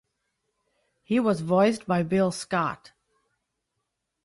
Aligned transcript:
He 1.03 1.19
was 1.19 1.41
voiced 1.41 1.85
by 1.85 2.01
Bill 2.01 2.31
Scott. 2.31 2.91